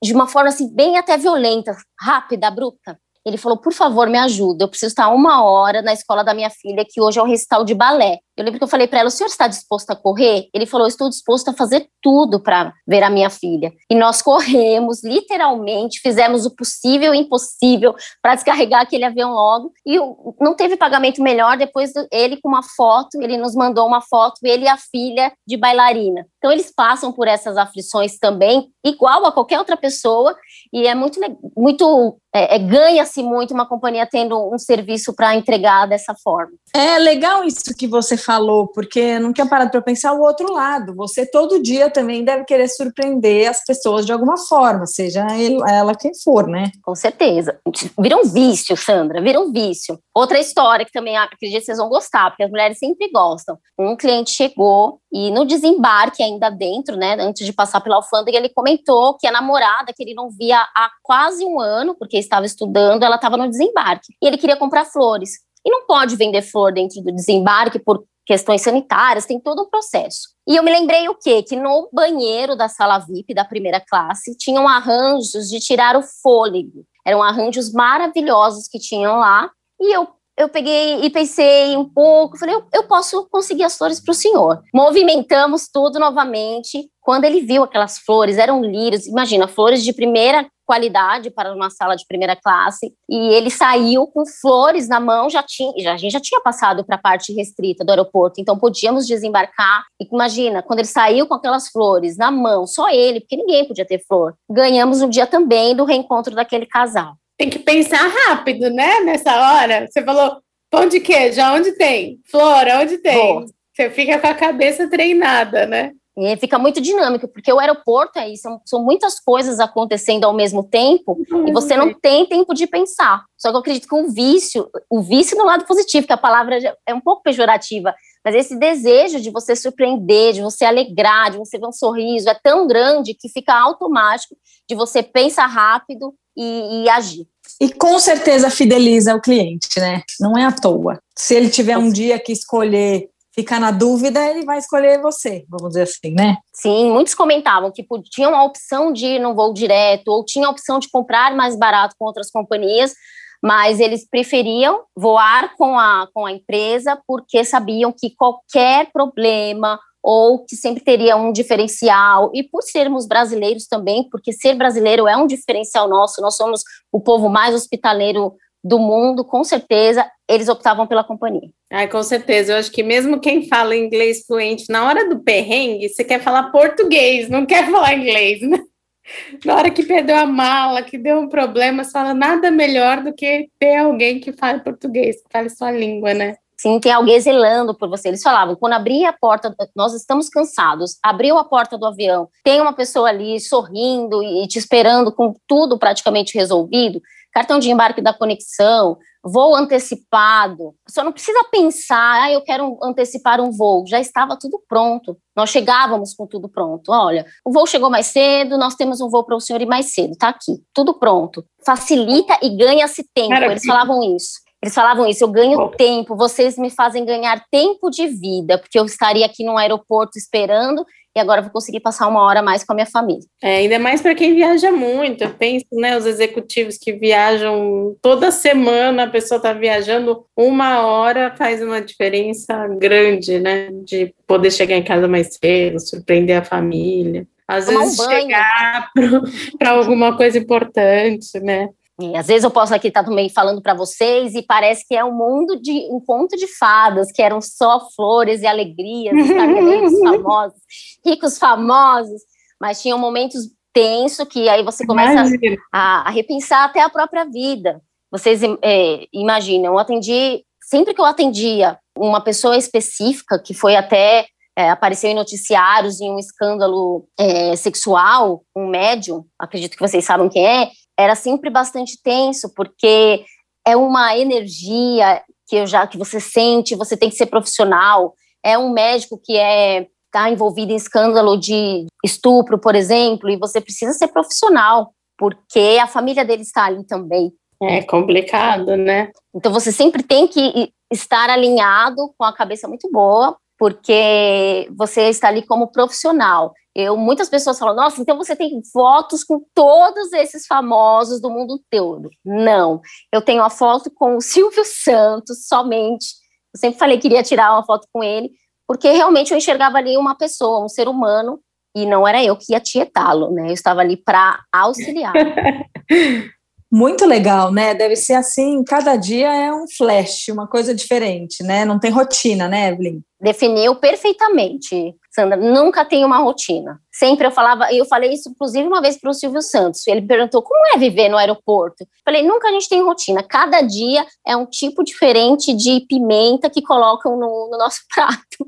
[0.01, 2.97] de uma forma assim bem até violenta, rápida, abrupta.
[3.30, 6.50] Ele falou: por favor, me ajuda, eu preciso estar uma hora na escola da minha
[6.50, 8.20] filha, que hoje é o recital de balé.
[8.36, 10.48] Eu lembro que eu falei para ela: o senhor está disposto a correr?
[10.54, 13.72] Ele falou: estou disposto a fazer tudo para ver a minha filha.
[13.89, 19.72] E nós corremos, literalmente, fizemos o possível e o impossível para descarregar aquele avião logo.
[19.86, 19.98] E
[20.39, 24.65] não teve pagamento melhor depois ele com uma foto, ele nos mandou uma foto, ele
[24.65, 26.26] e a filha de bailarina.
[26.39, 30.36] Então, eles passam por essas aflições também, igual a qualquer outra pessoa,
[30.73, 31.19] e é muito,
[31.56, 36.54] muito é, é, ganha-se muito uma companhia tendo um serviço para entregar dessa forma.
[36.73, 40.93] É legal isso que você falou, porque não tinha parado para pensar o outro lado.
[40.95, 45.25] Você todo dia também deve querer surpreender as pessoas de alguma forma, seja
[45.67, 46.71] ela quem for, né?
[46.84, 47.60] Com certeza.
[47.99, 49.99] Vira um vício, Sandra, vira um vício.
[50.13, 53.58] Outra história que também acredito que vocês vão gostar, porque as mulheres sempre gostam.
[53.77, 58.49] Um cliente chegou e no desembarque, ainda dentro, né, antes de passar pela alfândega, ele
[58.49, 63.03] comentou que a namorada, que ele não via há quase um ano, porque estava estudando,
[63.03, 64.13] ela estava no desembarque.
[64.21, 65.32] E ele queria comprar flores.
[65.65, 70.30] E não pode vender flor dentro do desembarque por questões sanitárias, tem todo um processo.
[70.48, 71.41] E eu me lembrei o quê?
[71.41, 76.86] Que no banheiro da sala VIP da primeira classe tinham arranjos de tirar o fôlego.
[77.06, 79.50] Eram arranjos maravilhosos que tinham lá.
[79.82, 80.08] E eu
[80.39, 84.15] eu peguei e pensei um pouco, falei, eu, eu posso conseguir as flores para o
[84.15, 84.63] senhor.
[84.74, 86.89] Movimentamos tudo novamente.
[87.02, 91.95] Quando ele viu aquelas flores, eram lírios, imagina, flores de primeira qualidade para uma sala
[91.95, 96.12] de primeira classe, e ele saiu com flores na mão, já tinha, já, a gente
[96.12, 99.86] já tinha passado para a parte restrita do aeroporto, então podíamos desembarcar.
[99.99, 103.84] E imagina, quando ele saiu com aquelas flores na mão, só ele, porque ninguém podia
[103.84, 104.36] ter flor.
[104.47, 108.99] Ganhamos um dia também do reencontro daquele casal tem que pensar rápido, né?
[108.99, 109.88] Nessa hora.
[109.88, 112.19] Você falou pão de queijo, onde tem?
[112.29, 113.45] Flor, onde tem?
[113.73, 115.93] Você fica com a cabeça treinada, né?
[116.21, 120.34] E fica muito dinâmico, porque o aeroporto é isso, são, são muitas coisas acontecendo ao
[120.34, 121.47] mesmo tempo uhum.
[121.47, 123.23] e você não tem tempo de pensar.
[123.38, 126.58] Só que eu acredito que o vício, o vício no lado positivo, que a palavra
[126.86, 131.58] é um pouco pejorativa, mas esse desejo de você surpreender, de você alegrar, de você
[131.58, 134.36] ver um sorriso, é tão grande que fica automático
[134.67, 137.27] de você pensar rápido e, e agir.
[137.60, 140.03] E com certeza fideliza o cliente, né?
[140.19, 140.99] Não é à toa.
[141.17, 145.69] Se ele tiver um dia que escolher ficar na dúvida, ele vai escolher você, vamos
[145.69, 146.38] dizer assim, né?
[146.54, 150.52] Sim, muitos comentavam que tinham a opção de ir no voo direto, ou tinha a
[150.52, 152.93] opção de comprar mais barato com outras companhias,
[153.41, 160.45] mas eles preferiam voar com a, com a empresa porque sabiam que qualquer problema ou
[160.45, 165.28] que sempre teria um diferencial, e por sermos brasileiros também, porque ser brasileiro é um
[165.28, 171.04] diferencial nosso, nós somos o povo mais hospitaleiro do mundo, com certeza, eles optavam pela
[171.04, 171.50] companhia.
[171.72, 172.54] Ai, com certeza.
[172.54, 176.52] Eu acho que mesmo quem fala inglês fluente, na hora do perrengue, você quer falar
[176.52, 178.60] português, não quer falar inglês, né?
[179.43, 183.12] Na hora que perdeu a mala, que deu um problema, você fala nada melhor do
[183.12, 186.36] que ter alguém que fale português, que fale sua língua, né?
[186.60, 188.10] Sim, tem alguém zelando por você.
[188.10, 192.60] Eles falavam, quando abria a porta, nós estamos cansados, abriu a porta do avião, tem
[192.60, 198.13] uma pessoa ali sorrindo e te esperando com tudo praticamente resolvido, cartão de embarque da
[198.13, 200.74] conexão, voo antecipado.
[200.88, 203.86] Só não precisa pensar, ah, eu quero antecipar um voo.
[203.88, 205.18] Já estava tudo pronto.
[205.36, 206.92] Nós chegávamos com tudo pronto.
[206.92, 209.94] Olha, o voo chegou mais cedo, nós temos um voo para o senhor ir mais
[209.94, 210.12] cedo.
[210.12, 211.46] Está aqui, tudo pronto.
[211.65, 213.30] Facilita e ganha-se tempo.
[213.30, 213.54] Maravilha.
[213.54, 214.50] Eles falavam isso.
[214.62, 215.70] Eles falavam isso, eu ganho oh.
[215.70, 220.86] tempo, vocês me fazem ganhar tempo de vida, porque eu estaria aqui no aeroporto esperando
[221.15, 223.26] e agora vou conseguir passar uma hora mais com a minha família.
[223.41, 225.24] É, ainda mais para quem viaja muito.
[225.24, 231.34] Eu penso, né, os executivos que viajam toda semana, a pessoa está viajando uma hora,
[231.38, 237.28] faz uma diferença grande, né, de poder chegar em casa mais cedo, surpreender a família.
[237.48, 238.91] Às Tomar vezes um chegar
[239.58, 241.69] para alguma coisa importante, né?
[241.99, 245.03] E às vezes eu posso aqui estar também falando para vocês e parece que é
[245.03, 250.59] um mundo de um conto de fadas, que eram só flores e alegrias, ricos famosos,
[251.05, 252.21] ricos famosos,
[252.59, 255.23] mas tinham momentos tensos que aí você começa
[255.71, 257.81] a, a, repensar até a própria vida.
[258.09, 264.25] Vocês é, imaginam, eu atendi, sempre que eu atendia uma pessoa específica, que foi até
[264.59, 270.27] é, apareceu em noticiários em um escândalo é, sexual, um médium, acredito que vocês sabem
[270.27, 273.23] quem é, era sempre bastante tenso, porque
[273.65, 278.13] é uma energia que eu já que você sente, você tem que ser profissional.
[278.43, 283.62] É um médico que é está envolvido em escândalo de estupro, por exemplo, e você
[283.62, 287.31] precisa ser profissional, porque a família dele está ali também.
[287.62, 289.12] É complicado, né?
[289.35, 295.28] Então você sempre tem que estar alinhado com a cabeça muito boa porque você está
[295.28, 296.54] ali como profissional.
[296.74, 301.62] Eu, muitas pessoas falam, nossa, então você tem fotos com todos esses famosos do mundo
[301.69, 302.10] todo.
[302.24, 302.80] Não,
[303.12, 306.06] eu tenho a foto com o Silvio Santos somente.
[306.54, 308.32] Eu sempre falei que queria tirar uma foto com ele,
[308.65, 311.41] porque realmente eu enxergava ali uma pessoa, um ser humano,
[311.76, 313.50] e não era eu que ia tietá-lo, né?
[313.50, 315.13] Eu estava ali para auxiliar.
[316.71, 317.73] Muito legal, né?
[317.73, 321.65] Deve ser assim, cada dia é um flash, uma coisa diferente, né?
[321.65, 323.01] Não tem rotina, né, Evelyn?
[323.19, 325.36] Definiu perfeitamente, Sandra.
[325.36, 326.79] Nunca tem uma rotina.
[326.93, 329.86] Sempre eu falava, e eu falei isso inclusive uma vez para o Silvio Santos.
[329.88, 331.88] Ele perguntou como é viver no aeroporto.
[332.05, 333.23] Falei, nunca a gente tem rotina.
[333.23, 338.47] Cada dia é um tipo diferente de pimenta que colocam no, no nosso prato.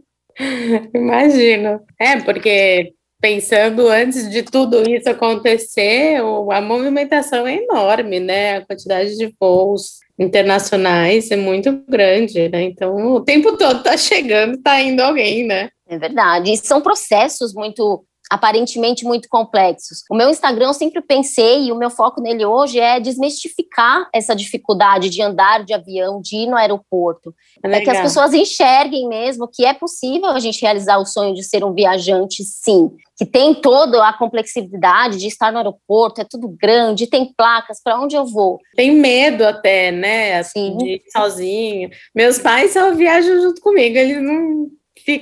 [0.94, 1.82] Imagino.
[2.00, 6.18] É, porque pensando antes de tudo isso acontecer,
[6.52, 8.58] a movimentação é enorme, né?
[8.58, 12.64] A quantidade de voos internacionais é muito grande, né?
[12.64, 15.70] Então, o tempo todo tá chegando, tá indo alguém, né?
[15.88, 16.52] É verdade.
[16.52, 20.06] E são processos muito aparentemente muito complexos.
[20.10, 24.34] O meu Instagram eu sempre pensei, e o meu foco nele hoje é desmistificar essa
[24.34, 27.36] dificuldade de andar de avião, de ir no aeroporto.
[27.62, 31.34] É, é que as pessoas enxerguem mesmo que é possível a gente realizar o sonho
[31.34, 32.90] de ser um viajante, sim.
[33.18, 38.00] Que tem toda a complexidade de estar no aeroporto, é tudo grande, tem placas, para
[38.00, 38.60] onde eu vou?
[38.78, 40.38] Tem medo até, né?
[40.38, 41.90] Assim, de ir sozinho.
[42.16, 44.70] Meus pais só viajam junto comigo, eles não.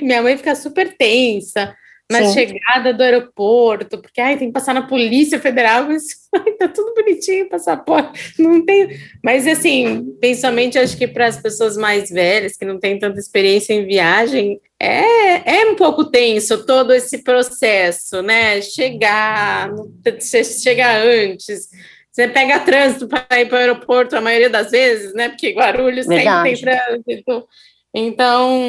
[0.01, 1.73] Minha mãe fica super tensa
[2.11, 2.33] na Sim.
[2.33, 6.93] chegada do aeroporto, porque ai, tem que passar na Polícia Federal, mas ai, tá tudo
[6.95, 8.99] bonitinho, passaporte, não tem.
[9.23, 13.73] Mas assim, principalmente acho que para as pessoas mais velhas, que não têm tanta experiência
[13.73, 18.59] em viagem, é, é um pouco tenso todo esse processo, né?
[18.61, 19.71] Chegar,
[20.19, 21.67] você chega antes.
[22.11, 25.29] Você pega trânsito para ir para o aeroporto a maioria das vezes, né?
[25.29, 26.49] Porque Guarulhos Verdade.
[26.57, 27.47] sempre tem trânsito.
[27.93, 28.61] Então,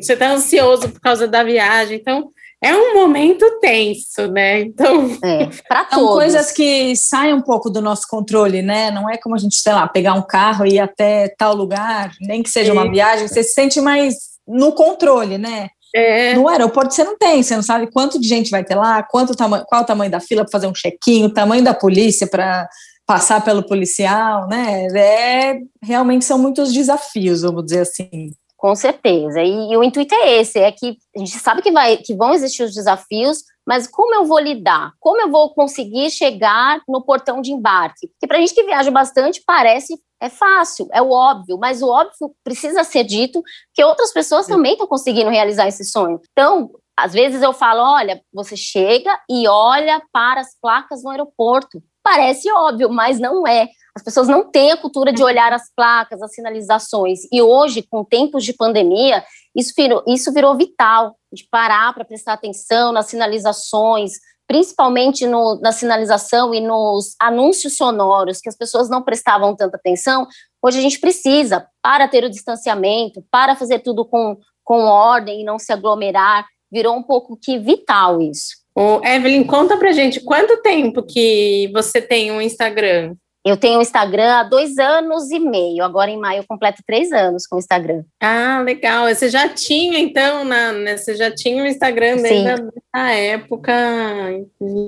[0.00, 1.98] você está ansioso por causa da viagem.
[1.98, 2.30] Então,
[2.62, 4.60] é um momento tenso, né?
[4.62, 8.90] Então, é, para São coisas que saem um pouco do nosso controle, né?
[8.90, 12.10] Não é como a gente, sei lá, pegar um carro e ir até tal lugar,
[12.20, 14.14] nem que seja uma viagem, você se sente mais
[14.46, 15.68] no controle, né?
[15.94, 16.34] É.
[16.34, 19.34] No aeroporto você não tem, você não sabe quanto de gente vai ter lá, quanto
[19.34, 22.68] tamanho, qual o tamanho da fila para fazer um check-in, o tamanho da polícia para
[23.06, 24.86] passar pelo policial, né?
[24.94, 28.32] É, realmente são muitos desafios, vamos dizer assim.
[28.58, 29.40] Com certeza.
[29.40, 32.34] E, e, o intuito é esse, é que a gente sabe que, vai, que vão
[32.34, 34.92] existir os desafios, mas como eu vou lidar?
[34.98, 38.08] Como eu vou conseguir chegar no portão de embarque?
[38.08, 41.86] Porque para a gente que viaja bastante, parece é fácil, é o óbvio, mas o
[41.86, 43.40] óbvio precisa ser dito
[43.72, 46.20] que outras pessoas também estão conseguindo realizar esse sonho.
[46.32, 51.80] Então, às vezes eu falo, olha, você chega e olha para as placas no aeroporto.
[52.02, 53.68] Parece óbvio, mas não é.
[53.98, 57.18] As pessoas não têm a cultura de olhar as placas, as sinalizações.
[57.32, 59.24] E hoje, com tempos de pandemia,
[59.56, 64.12] isso virou, isso virou vital, de parar para prestar atenção nas sinalizações,
[64.46, 70.28] principalmente no, na sinalização e nos anúncios sonoros, que as pessoas não prestavam tanta atenção.
[70.62, 75.44] Hoje a gente precisa, para ter o distanciamento, para fazer tudo com, com ordem e
[75.44, 78.58] não se aglomerar, virou um pouco que vital isso.
[78.76, 83.16] O Evelyn, conta pra gente quanto tempo que você tem um Instagram?
[83.44, 85.84] Eu tenho o Instagram há dois anos e meio.
[85.84, 88.02] Agora, em maio, eu completo três anos com o Instagram.
[88.20, 89.06] Ah, legal.
[89.06, 93.72] Você já tinha, então, na, né, você já tinha o Instagram desde a época.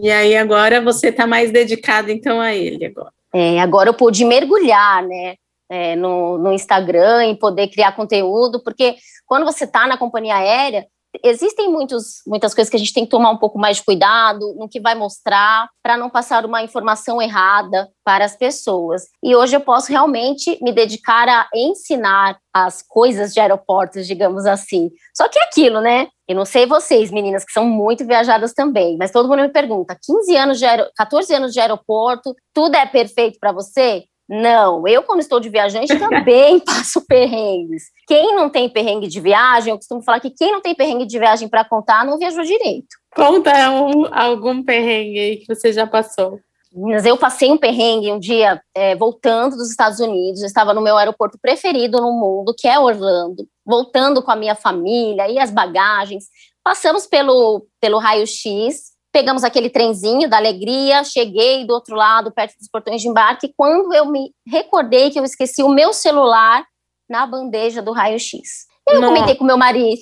[0.02, 3.12] E aí, agora você está mais dedicado, então, a ele agora.
[3.32, 5.34] É, agora eu pude mergulhar, né?
[5.72, 10.84] É, no, no Instagram e poder criar conteúdo, porque quando você está na companhia aérea,
[11.24, 14.54] existem muitos, muitas coisas que a gente tem que tomar um pouco mais de cuidado
[14.56, 19.04] no que vai mostrar, para não passar uma informação errada para as pessoas.
[19.22, 24.90] E hoje eu posso realmente me dedicar a ensinar as coisas de aeroportos, digamos assim.
[25.16, 26.08] Só que é aquilo, né?
[26.28, 29.98] Eu não sei vocês, meninas, que são muito viajadas também, mas todo mundo me pergunta:
[30.00, 30.90] 15 anos de aer...
[30.96, 34.04] 14 anos de aeroporto, tudo é perfeito para você?
[34.32, 37.86] Não, eu, quando estou de viajante, também passo perrengues.
[38.06, 41.18] Quem não tem perrengue de viagem, eu costumo falar que quem não tem perrengue de
[41.18, 42.86] viagem para contar não viajou direito.
[43.12, 46.38] Conta um, algum perrengue aí que você já passou.
[46.72, 50.80] Mas eu passei um perrengue um dia é, voltando dos Estados Unidos, eu estava no
[50.80, 55.50] meu aeroporto preferido no mundo, que é Orlando, voltando com a minha família e as
[55.50, 56.26] bagagens.
[56.62, 62.68] Passamos pelo, pelo raio-x, Pegamos aquele trenzinho da alegria, cheguei do outro lado, perto dos
[62.68, 66.64] portões de embarque, quando eu me recordei que eu esqueci o meu celular
[67.08, 68.66] na bandeja do raio-x.
[68.88, 69.08] Eu Não.
[69.08, 70.00] comentei com meu marido,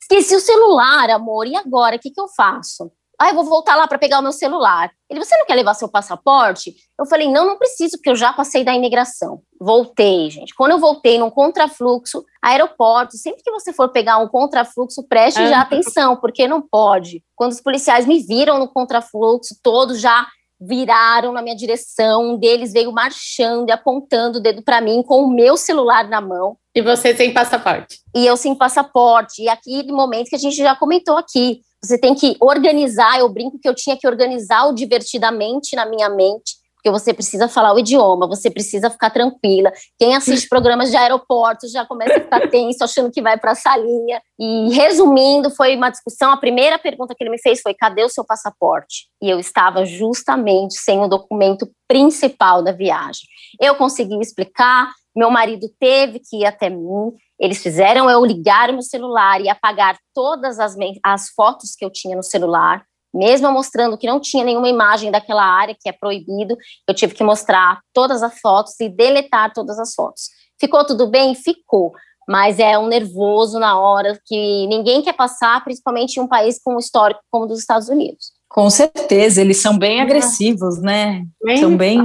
[0.00, 2.90] esqueci o celular, amor, e agora, o que, que eu faço?
[3.20, 4.90] Ah, eu vou voltar lá para pegar o meu celular.
[5.08, 6.74] Ele, você não quer levar seu passaporte?
[6.98, 9.40] Eu falei, não, não preciso, porque eu já passei da imigração.
[9.60, 10.54] Voltei, gente.
[10.54, 15.46] Quando eu voltei num contrafluxo, aeroporto, sempre que você for pegar um contrafluxo, preste ah.
[15.46, 17.22] já atenção, porque não pode.
[17.36, 20.26] Quando os policiais me viram no contrafluxo, todos já
[20.60, 25.22] viraram na minha direção, um deles veio marchando e apontando o dedo para mim com
[25.22, 26.56] o meu celular na mão.
[26.74, 28.00] E você sem passaporte.
[28.14, 29.42] E eu sem passaporte.
[29.42, 33.18] E aqui, momento que a gente já comentou aqui, você tem que organizar.
[33.20, 37.48] Eu brinco que eu tinha que organizar o divertidamente na minha mente, porque você precisa
[37.48, 39.72] falar o idioma, você precisa ficar tranquila.
[39.98, 43.54] Quem assiste programas de aeroporto já começa a ficar tenso, achando que vai para a
[43.54, 44.20] salinha.
[44.38, 46.30] E resumindo, foi uma discussão.
[46.30, 49.06] A primeira pergunta que ele me fez foi: cadê o seu passaporte?
[49.22, 53.22] E eu estava justamente sem o documento principal da viagem.
[53.58, 57.12] Eu consegui explicar, meu marido teve que ir até mim.
[57.40, 61.90] Eles fizeram eu ligar o meu celular e apagar todas as, as fotos que eu
[61.90, 62.84] tinha no celular,
[63.14, 66.56] mesmo mostrando que não tinha nenhuma imagem daquela área que é proibido,
[66.88, 70.24] eu tive que mostrar todas as fotos e deletar todas as fotos.
[70.60, 71.34] Ficou tudo bem?
[71.34, 71.92] Ficou.
[72.28, 76.74] Mas é um nervoso na hora que ninguém quer passar, principalmente em um país com
[76.74, 78.32] um histórico como o dos Estados Unidos.
[78.54, 81.24] Com certeza, eles são bem agressivos, né?
[81.44, 81.98] Bem são bem.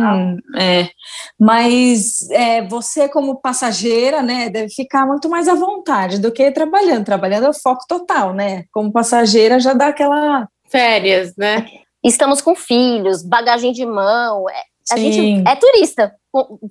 [0.57, 0.89] É,
[1.39, 7.05] mas é, você, como passageira, né, deve ficar muito mais à vontade do que trabalhando.
[7.05, 8.63] Trabalhando é o foco total, né?
[8.71, 10.47] Como passageira já dá aquela.
[10.69, 11.65] Férias, né?
[12.03, 14.49] Estamos com filhos, bagagem de mão.
[14.49, 14.61] É,
[14.91, 16.13] a gente é turista.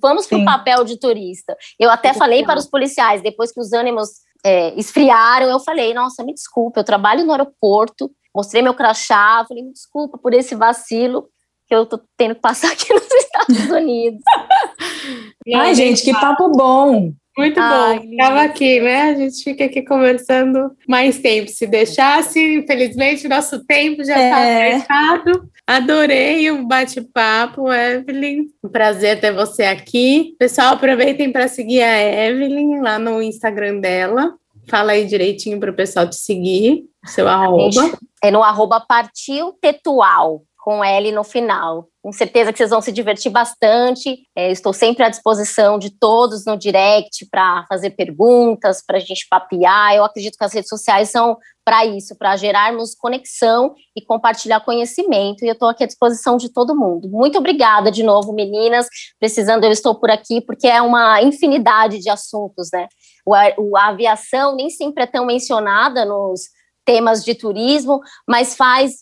[0.01, 1.55] Vamos para o papel de turista.
[1.79, 4.09] Eu até falei para os policiais, depois que os ânimos
[4.43, 9.63] é, esfriaram, eu falei: nossa, me desculpe, eu trabalho no aeroporto mostrei meu crachá, falei,
[9.63, 11.27] me desculpa por esse vacilo
[11.67, 14.21] que eu tô tendo que passar aqui nos Estados Unidos.
[15.55, 17.13] Ai, gente, que papo bom!
[17.37, 18.05] Muito Ai, bom.
[18.11, 19.01] Estava aqui, né?
[19.03, 21.49] A gente fica aqui conversando mais tempo.
[21.49, 24.75] Se deixasse, infelizmente, nosso tempo já está é.
[24.75, 25.49] apertado.
[25.65, 28.47] Adorei o bate-papo, Evelyn.
[28.63, 30.35] Um prazer ter você aqui.
[30.37, 34.33] Pessoal, aproveitem para seguir a Evelyn lá no Instagram dela.
[34.67, 37.97] Fala aí direitinho para o pessoal te seguir, seu arroba.
[38.23, 41.87] É no arroba partiu tetual, com L no final.
[42.09, 44.23] Com certeza que vocês vão se divertir bastante.
[44.35, 49.27] É, estou sempre à disposição de todos no direct para fazer perguntas, para a gente
[49.29, 49.93] papear.
[49.93, 55.45] Eu acredito que as redes sociais são para isso, para gerarmos conexão e compartilhar conhecimento.
[55.45, 57.07] E eu estou aqui à disposição de todo mundo.
[57.07, 58.87] Muito obrigada de novo, meninas.
[59.19, 62.87] Precisando, eu estou por aqui, porque é uma infinidade de assuntos, né?
[63.23, 66.41] O, a aviação nem sempre é tão mencionada nos
[66.83, 68.93] temas de turismo, mas faz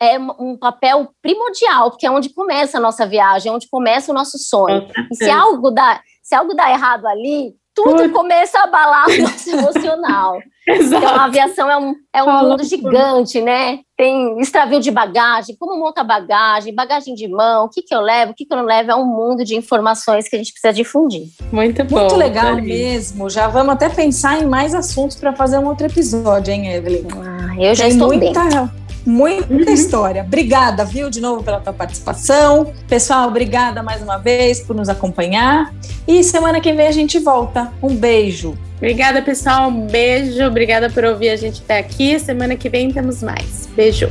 [0.00, 4.14] é um papel primordial, porque é onde começa a nossa viagem, é onde começa o
[4.14, 4.86] nosso sonho.
[5.10, 9.50] E se algo dá, se algo dá errado ali, tudo começa a abalar o nosso
[9.50, 10.38] emocional.
[10.66, 13.80] Então, a aviação é um, é um mundo gigante, né?
[13.98, 18.32] Tem extravio de bagagem, como monta bagagem, bagagem de mão, o que, que eu levo,
[18.32, 18.90] o que, que eu não levo.
[18.90, 21.26] É um mundo de informações que a gente precisa difundir.
[21.52, 21.98] Muito bom.
[21.98, 23.28] Muito legal mesmo.
[23.28, 27.08] Já vamos até pensar em mais assuntos para fazer um outro episódio, hein, Evelyn?
[27.12, 28.24] Ah, eu já Tem estou muita...
[28.24, 28.83] dentro.
[29.04, 29.60] Muita uhum.
[29.60, 30.22] história.
[30.22, 32.72] Obrigada, viu, de novo pela tua participação.
[32.88, 35.72] Pessoal, obrigada mais uma vez por nos acompanhar.
[36.06, 37.72] E semana que vem a gente volta.
[37.82, 38.56] Um beijo.
[38.76, 39.68] Obrigada, pessoal.
[39.68, 40.44] Um beijo.
[40.44, 42.18] Obrigada por ouvir a gente até aqui.
[42.18, 43.68] Semana que vem temos mais.
[43.74, 44.10] Beijo.